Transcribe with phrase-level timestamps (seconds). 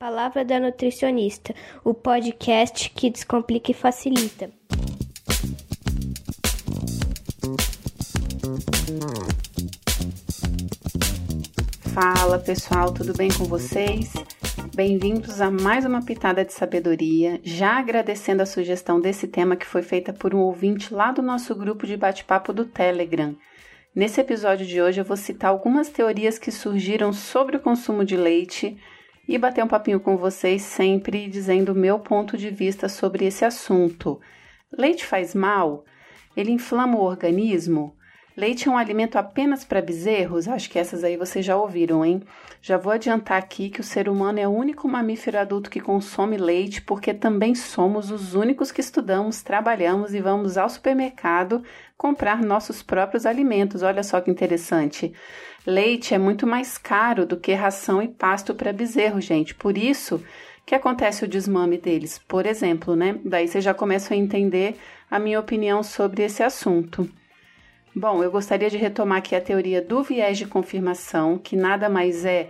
[0.00, 1.54] Palavra da Nutricionista,
[1.84, 4.50] o podcast que descomplica e facilita.
[11.92, 14.14] Fala pessoal, tudo bem com vocês?
[14.74, 17.38] Bem-vindos a mais uma pitada de sabedoria.
[17.44, 21.54] Já agradecendo a sugestão desse tema que foi feita por um ouvinte lá do nosso
[21.54, 23.36] grupo de bate-papo do Telegram.
[23.94, 28.16] Nesse episódio de hoje eu vou citar algumas teorias que surgiram sobre o consumo de
[28.16, 28.78] leite
[29.26, 33.44] e bater um papinho com vocês, sempre dizendo o meu ponto de vista sobre esse
[33.44, 34.20] assunto.
[34.76, 35.84] Leite faz mal?
[36.36, 37.96] Ele inflama o organismo?
[38.36, 40.48] Leite é um alimento apenas para bezerros?
[40.48, 42.22] Acho que essas aí vocês já ouviram, hein?
[42.62, 46.36] Já vou adiantar aqui que o ser humano é o único mamífero adulto que consome
[46.36, 51.62] leite, porque também somos os únicos que estudamos, trabalhamos e vamos ao supermercado
[51.96, 53.82] comprar nossos próprios alimentos.
[53.82, 55.12] Olha só que interessante.
[55.66, 59.54] Leite é muito mais caro do que ração e pasto para bezerro, gente.
[59.54, 60.22] Por isso
[60.64, 63.18] que acontece o desmame deles, por exemplo, né?
[63.24, 64.76] Daí você já começa a entender
[65.10, 67.08] a minha opinião sobre esse assunto.
[67.94, 72.24] Bom, eu gostaria de retomar aqui a teoria do viés de confirmação, que nada mais
[72.24, 72.48] é,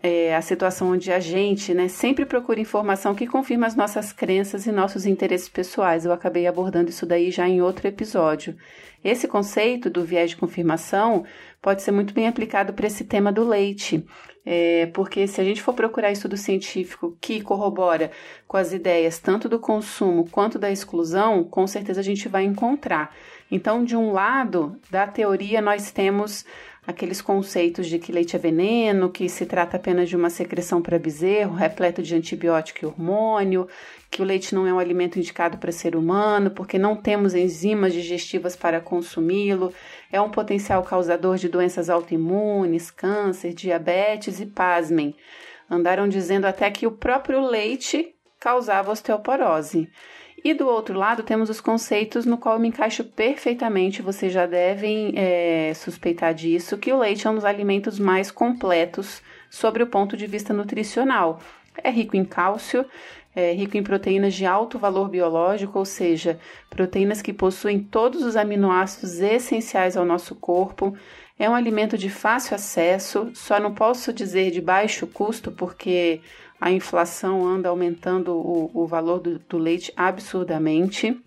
[0.00, 4.64] é a situação onde a gente né, sempre procura informação que confirma as nossas crenças
[4.64, 6.04] e nossos interesses pessoais.
[6.04, 8.56] Eu acabei abordando isso daí já em outro episódio.
[9.02, 11.24] Esse conceito do viés de confirmação
[11.66, 14.06] pode ser muito bem aplicado para esse tema do leite.
[14.44, 18.12] É, porque se a gente for procurar estudo científico que corrobora
[18.46, 23.12] com as ideias tanto do consumo quanto da exclusão, com certeza a gente vai encontrar.
[23.50, 26.44] Então, de um lado da teoria, nós temos
[26.86, 31.00] aqueles conceitos de que leite é veneno, que se trata apenas de uma secreção para
[31.00, 33.66] bezerro, repleto de antibiótico e hormônio,
[34.10, 37.92] que o leite não é um alimento indicado para ser humano, porque não temos enzimas
[37.92, 39.72] digestivas para consumi-lo,
[40.10, 45.14] é um potencial causador de doenças autoimunes, câncer, diabetes e pasmem.
[45.68, 49.88] Andaram dizendo até que o próprio leite causava osteoporose.
[50.44, 54.46] E do outro lado, temos os conceitos no qual eu me encaixo perfeitamente, vocês já
[54.46, 59.20] devem é, suspeitar disso, que o leite é um dos alimentos mais completos
[59.50, 61.40] sobre o ponto de vista nutricional.
[61.82, 62.86] É rico em cálcio,
[63.36, 68.34] é rico em proteínas de alto valor biológico, ou seja, proteínas que possuem todos os
[68.34, 70.96] aminoácidos essenciais ao nosso corpo.
[71.38, 76.22] É um alimento de fácil acesso, só não posso dizer de baixo custo, porque
[76.58, 81.22] a inflação anda aumentando o, o valor do, do leite absurdamente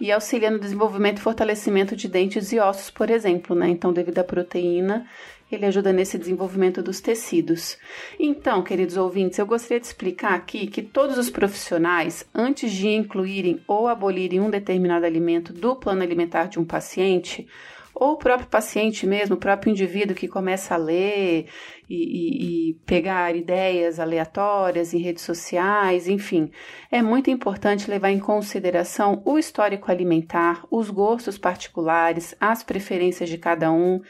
[0.00, 3.68] e auxilia no desenvolvimento e fortalecimento de dentes e ossos, por exemplo, né?
[3.68, 5.06] Então, devido à proteína,
[5.50, 7.78] ele ajuda nesse desenvolvimento dos tecidos.
[8.18, 13.60] Então, queridos ouvintes, eu gostaria de explicar aqui que todos os profissionais, antes de incluírem
[13.66, 17.46] ou abolirem um determinado alimento do plano alimentar de um paciente,
[17.94, 21.46] ou o próprio paciente mesmo, o próprio indivíduo que começa a ler
[21.88, 26.50] e, e, pegar ideias aleatórias em redes sociais, enfim,
[26.90, 33.38] é muito importante levar em consideração o histórico alimentar, os gostos particulares, as preferências de
[33.38, 34.00] cada um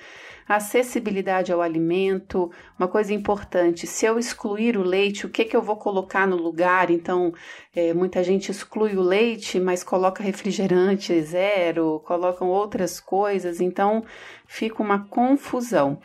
[0.46, 5.62] acessibilidade ao alimento, uma coisa importante, se eu excluir o leite, o que, que eu
[5.62, 6.90] vou colocar no lugar?
[6.90, 7.32] Então,
[7.74, 14.04] é, muita gente exclui o leite, mas coloca refrigerante zero, colocam outras coisas, então
[14.46, 15.98] fica uma confusão.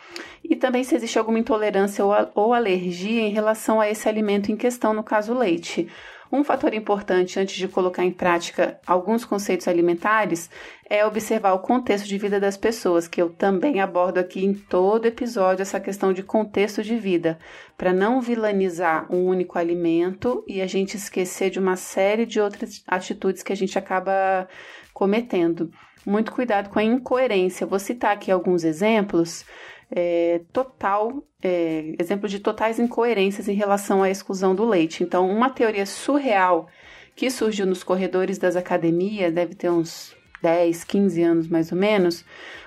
[0.44, 1.59] E também se existe alguma intolerância
[2.02, 5.88] ou, ou alergia em relação a esse alimento em questão, no caso leite.
[6.31, 10.47] Um fator importante antes de colocar em prática alguns conceitos alimentares
[10.88, 15.08] é observar o contexto de vida das pessoas, que eu também abordo aqui em todo
[15.08, 17.40] episódio essa questão de contexto de vida,
[17.76, 22.84] para não vilanizar um único alimento e a gente esquecer de uma série de outras
[22.88, 24.47] atitudes que a gente acaba
[24.94, 25.72] cometendo.
[26.05, 27.67] Muito cuidado com a incoerência.
[27.67, 29.45] Vou citar aqui alguns exemplos
[29.91, 35.03] é, total, é, exemplo de totais incoerências em relação à exclusão do leite.
[35.03, 36.67] Então, uma teoria surreal
[37.15, 42.23] que surgiu nos corredores das academias, deve ter uns 10, 15 anos mais ou menos,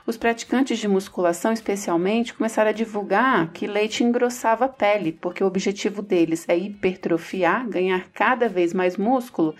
[0.06, 5.46] os praticantes de musculação, especialmente, começaram a divulgar que leite engrossava a pele, porque o
[5.46, 9.54] objetivo deles é hipertrofiar, ganhar cada vez mais músculo,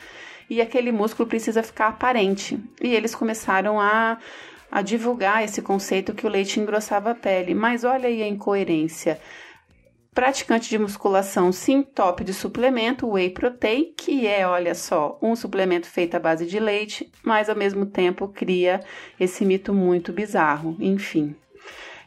[0.52, 2.58] e aquele músculo precisa ficar aparente.
[2.81, 4.19] E eles começaram a
[4.72, 7.54] a divulgar esse conceito que o leite engrossava a pele.
[7.54, 9.20] Mas olha aí a incoerência.
[10.14, 15.87] Praticante de musculação se entope de suplemento, whey protein, que é, olha só, um suplemento
[15.87, 18.81] feito à base de leite, mas ao mesmo tempo cria
[19.20, 20.75] esse mito muito bizarro.
[20.81, 21.34] Enfim,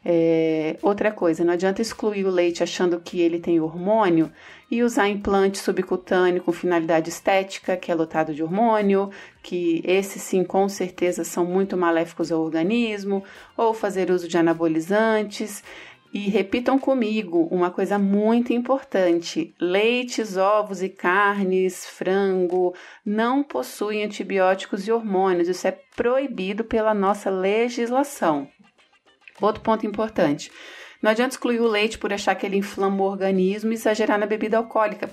[0.08, 4.32] é, outra coisa, não adianta excluir o leite achando que ele tem hormônio
[4.70, 9.10] e usar implante subcutâneo com finalidade estética, que é lotado de hormônio,
[9.42, 13.24] que esses sim com certeza são muito maléficos ao organismo,
[13.58, 15.64] ou fazer uso de anabolizantes.
[16.14, 22.74] E repitam comigo uma coisa muito importante: leites, ovos e carnes, frango
[23.06, 25.50] não possuem antibióticos e hormônios.
[25.50, 28.48] Isso é proibido pela nossa legislação.
[29.42, 30.52] Outro ponto importante.
[31.02, 34.26] Não adianta excluir o leite por achar que ele inflama o organismo e exagerar na
[34.26, 35.08] bebida alcoólica,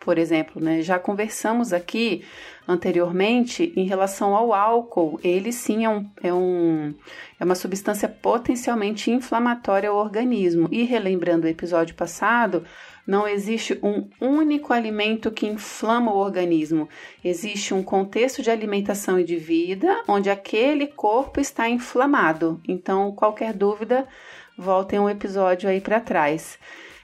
[0.00, 0.62] por exemplo.
[0.62, 0.82] Né?
[0.82, 2.24] Já conversamos aqui
[2.66, 5.20] anteriormente em relação ao álcool.
[5.22, 6.94] Ele sim é, um, é, um,
[7.38, 10.68] é uma substância potencialmente inflamatória ao organismo.
[10.72, 12.64] E relembrando o episódio passado,
[13.06, 16.88] não existe um único alimento que inflama o organismo.
[17.22, 22.60] Existe um contexto de alimentação e de vida onde aquele corpo está inflamado.
[22.66, 24.08] Então, qualquer dúvida,
[24.56, 26.58] voltem um episódio aí para trás.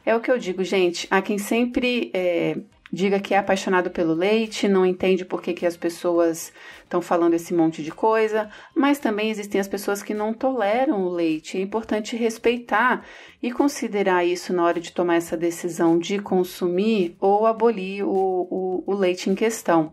[0.04, 1.06] É o que eu digo, gente.
[1.10, 2.56] Há quem sempre é,
[2.92, 6.52] diga que é apaixonado pelo leite, não entende por que, que as pessoas
[6.82, 11.08] estão falando esse monte de coisa, mas também existem as pessoas que não toleram o
[11.08, 11.56] leite.
[11.56, 13.06] É importante respeitar
[13.42, 18.84] e considerar isso na hora de tomar essa decisão de consumir ou abolir o, o,
[18.86, 19.92] o leite em questão.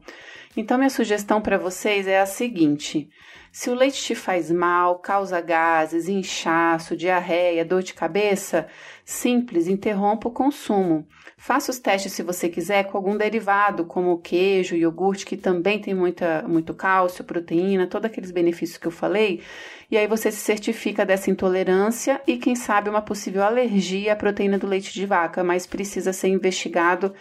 [0.57, 3.09] Então, minha sugestão para vocês é a seguinte.
[3.51, 8.68] Se o leite te faz mal, causa gases, inchaço, diarreia, dor de cabeça,
[9.04, 11.07] simples, interrompa o consumo.
[11.36, 15.96] Faça os testes se você quiser com algum derivado, como queijo, iogurte, que também tem
[15.96, 19.42] muita, muito cálcio, proteína, todos aqueles benefícios que eu falei.
[19.90, 24.60] E aí você se certifica dessa intolerância e, quem sabe, uma possível alergia à proteína
[24.60, 27.13] do leite de vaca, mas precisa ser investigado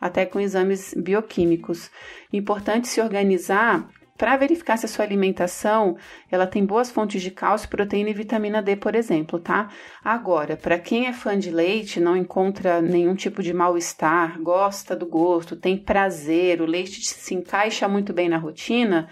[0.00, 1.90] até com exames bioquímicos.
[2.32, 5.96] Importante se organizar para verificar se a sua alimentação
[6.30, 9.70] ela tem boas fontes de cálcio, proteína e vitamina D, por exemplo, tá?
[10.04, 15.06] Agora, para quem é fã de leite, não encontra nenhum tipo de mal-estar, gosta do
[15.06, 19.08] gosto, tem prazer, o leite se encaixa muito bem na rotina,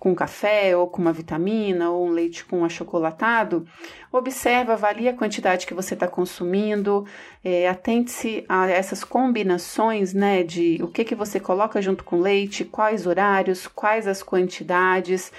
[0.00, 3.66] com café ou com uma vitamina ou um leite com achocolatado,
[4.10, 7.06] observa, avalie a quantidade que você está consumindo,
[7.44, 12.64] é, atente-se a essas combinações, né, de o que, que você coloca junto com leite,
[12.64, 15.30] quais horários, quais as quantidades,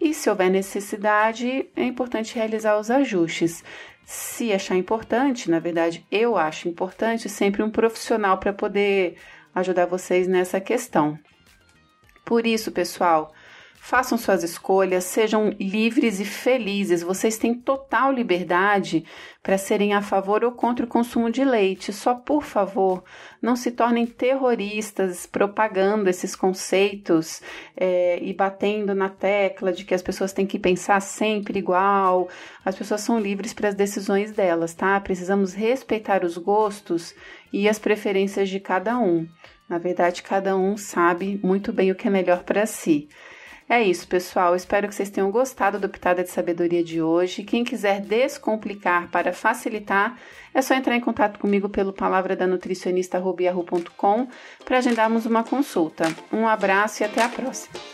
[0.00, 3.64] e se houver necessidade, é importante realizar os ajustes.
[4.06, 9.16] Se achar importante, na verdade, eu acho importante sempre um profissional para poder
[9.52, 11.18] ajudar vocês nessa questão.
[12.24, 13.32] Por isso, pessoal,
[13.86, 17.02] Façam suas escolhas, sejam livres e felizes.
[17.02, 19.04] Vocês têm total liberdade
[19.42, 21.92] para serem a favor ou contra o consumo de leite.
[21.92, 23.04] Só por favor,
[23.42, 27.42] não se tornem terroristas propagando esses conceitos
[27.76, 32.30] é, e batendo na tecla de que as pessoas têm que pensar sempre igual.
[32.64, 34.98] As pessoas são livres para as decisões delas, tá?
[34.98, 37.14] Precisamos respeitar os gostos
[37.52, 39.28] e as preferências de cada um.
[39.68, 43.10] Na verdade, cada um sabe muito bem o que é melhor para si.
[43.68, 44.54] É isso, pessoal.
[44.54, 47.42] Espero que vocês tenham gostado do Pitada de Sabedoria de hoje.
[47.42, 50.18] Quem quiser descomplicar para facilitar,
[50.52, 53.18] é só entrar em contato comigo pelo palavra da nutricionista
[54.64, 56.04] para agendarmos uma consulta.
[56.30, 57.93] Um abraço e até a próxima.